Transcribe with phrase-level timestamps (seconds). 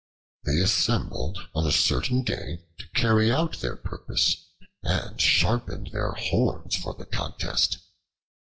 [0.45, 4.47] They assembled on a certain day to carry out their purpose,
[4.81, 7.77] and sharpened their horns for the contest.